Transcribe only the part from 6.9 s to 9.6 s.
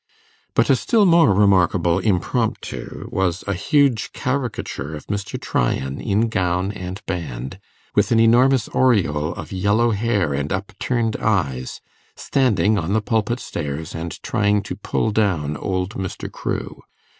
band, with an enormous aureole of